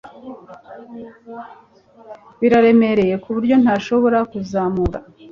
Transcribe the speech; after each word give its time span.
Biraremereye 2.41 3.15
kuburyo 3.23 3.55
ntashobora 3.63 4.19
kuzamura 4.31 4.99